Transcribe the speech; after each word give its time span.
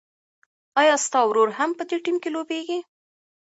ایا 0.81 0.95
ستا 1.05 1.19
ورور 1.27 1.49
هم 1.57 1.69
په 1.77 1.83
دې 1.89 1.97
ټیم 2.05 2.17
کې 2.23 2.29
لوبېږي؟ 2.35 2.79